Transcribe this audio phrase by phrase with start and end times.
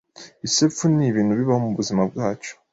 [0.47, 2.53] Isepfu ni ibintu bibaho mu buzima bwacu